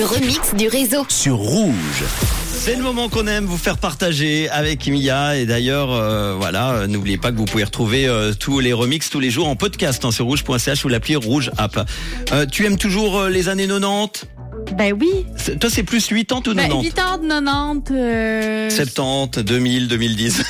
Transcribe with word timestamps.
remix 0.00 0.54
du 0.54 0.68
réseau. 0.68 1.04
sur 1.08 1.36
Rouge. 1.36 2.04
C'est 2.46 2.76
le 2.76 2.82
moment 2.82 3.08
qu'on 3.08 3.26
aime 3.26 3.44
vous 3.44 3.58
faire 3.58 3.76
partager 3.76 4.48
avec 4.48 4.88
Emilia. 4.88 5.36
Et 5.36 5.44
d'ailleurs, 5.44 5.92
euh, 5.92 6.34
voilà, 6.38 6.70
euh, 6.70 6.86
n'oubliez 6.86 7.18
pas 7.18 7.30
que 7.30 7.36
vous 7.36 7.44
pouvez 7.44 7.64
retrouver 7.64 8.06
euh, 8.06 8.32
tous 8.32 8.60
les 8.60 8.72
remixes 8.72 9.10
tous 9.10 9.20
les 9.20 9.30
jours 9.30 9.48
en 9.48 9.56
podcast 9.56 10.04
hein, 10.04 10.10
sur 10.10 10.24
rouge.ch 10.24 10.84
ou 10.84 10.88
l'appli 10.88 11.16
Rouge 11.16 11.50
App. 11.58 11.86
Tu 12.50 12.64
aimes 12.64 12.78
toujours 12.78 13.24
les 13.24 13.48
années 13.50 13.66
90 13.66 14.26
Ben 14.76 14.94
oui. 14.98 15.26
Toi, 15.60 15.68
c'est 15.70 15.82
plus 15.82 16.06
80 16.08 16.50
ou 16.50 16.54
Ben, 16.54 16.68
90 16.68 16.84
8 16.86 16.98
ans, 17.00 17.18
90. 17.28 17.92
Euh, 17.94 18.70
70, 18.70 19.40
2000, 19.44 19.88
2010. 19.88 20.42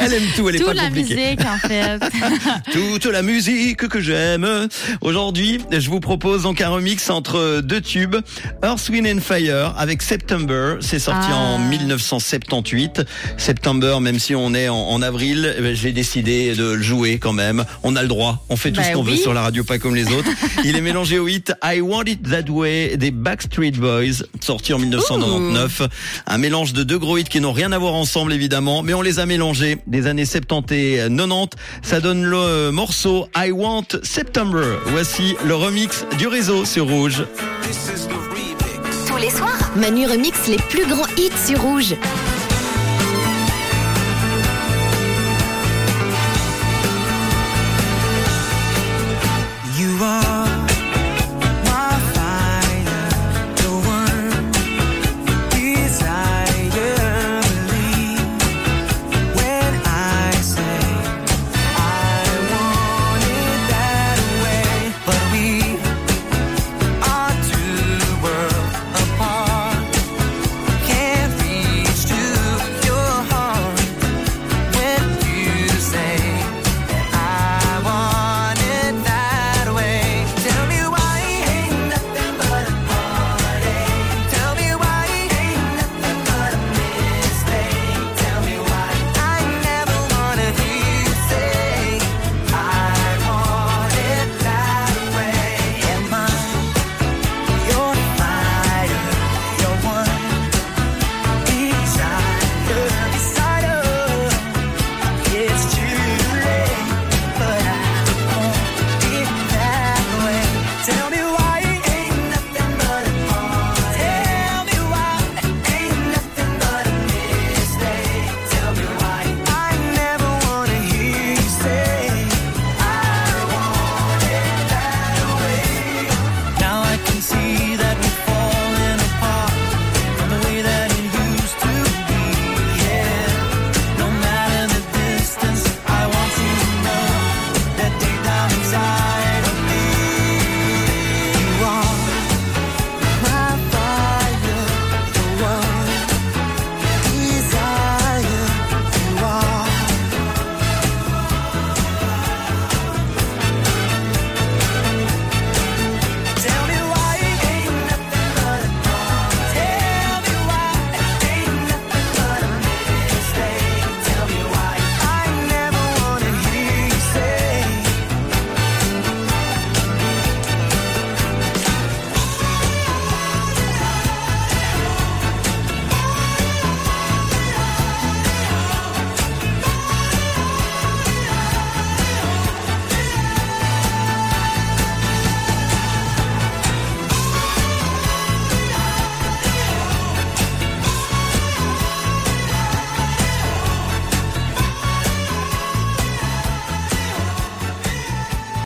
elle 0.00 0.12
aime 0.12 0.22
tout, 0.36 0.48
elle 0.48 0.56
est 0.56 0.58
toute 0.58 0.66
pas 0.68 0.74
la 0.74 0.84
compliquée. 0.88 1.14
musique, 1.14 1.40
en 1.40 1.68
fait. 1.68 1.98
Toute 2.72 3.06
la 3.06 3.22
musique 3.22 3.88
que 3.88 4.00
j'aime. 4.00 4.68
Aujourd'hui, 5.00 5.60
je 5.70 5.88
vous 5.88 6.00
propose 6.00 6.42
donc 6.42 6.60
un 6.60 6.68
remix 6.68 7.08
entre 7.10 7.60
deux 7.62 7.80
tubes. 7.80 8.16
Earth, 8.62 8.88
Wind 8.90 9.06
and 9.06 9.20
Fire 9.20 9.74
avec 9.78 10.02
September. 10.02 10.76
C'est 10.80 10.98
sorti 10.98 11.28
Ah. 11.30 11.36
en 11.36 11.58
1978. 11.58 13.02
September, 13.38 13.98
même 14.00 14.18
si 14.18 14.34
on 14.34 14.54
est 14.54 14.68
en, 14.68 14.76
en 14.76 15.02
avril, 15.02 15.54
eh 15.56 15.60
ben, 15.62 15.74
j'ai 15.74 15.92
décidé 15.92 16.54
de 16.54 16.72
le 16.72 16.82
jouer 16.82 17.18
quand 17.18 17.32
même. 17.32 17.64
On 17.82 17.96
a 17.96 18.02
le 18.02 18.08
droit. 18.08 18.44
On 18.48 18.56
fait 18.56 18.70
tout 18.72 18.80
Ben 18.80 18.88
ce 18.90 18.92
qu'on 18.94 19.02
veut 19.02 19.16
sur 19.16 19.32
la 19.34 19.42
radio, 19.42 19.64
pas 19.64 19.78
comme 19.78 19.94
les 19.94 20.06
autres. 20.12 20.28
Il 20.64 20.76
est 20.76 20.80
mélangé 20.80 21.18
au 21.18 21.28
hit 21.28 21.52
I 21.62 21.80
Want 21.80 22.04
It 22.04 22.22
That 22.28 22.50
Way 22.50 22.96
des 22.96 23.10
Backstreet 23.44 23.72
Boys, 23.72 24.24
sorti 24.40 24.72
en 24.72 24.78
1999. 24.78 25.82
Un 26.26 26.38
mélange 26.38 26.72
de 26.72 26.82
deux 26.82 26.98
gros 26.98 27.18
hits 27.18 27.24
qui 27.24 27.40
n'ont 27.40 27.52
rien 27.52 27.72
à 27.72 27.78
voir 27.78 27.94
ensemble 27.94 28.32
évidemment, 28.32 28.82
mais 28.82 28.94
on 28.94 29.02
les 29.02 29.18
a 29.18 29.26
mélangés 29.26 29.78
des 29.86 30.06
années 30.06 30.24
70 30.24 30.74
et 30.74 30.96
90. 31.08 31.50
Ça 31.82 32.00
donne 32.00 32.24
le 32.24 32.70
morceau 32.70 33.28
I 33.36 33.50
Want 33.50 33.84
September. 34.02 34.78
Voici 34.86 35.36
le 35.44 35.54
remix 35.54 36.06
du 36.18 36.26
réseau 36.26 36.64
sur 36.64 36.88
Rouge. 36.88 37.24
Tous 39.06 39.16
les 39.18 39.30
soirs, 39.30 39.70
Manu 39.76 40.06
remix 40.06 40.48
les 40.48 40.56
plus 40.56 40.86
grands 40.86 41.06
hits 41.18 41.46
sur 41.46 41.60
Rouge. 41.60 41.94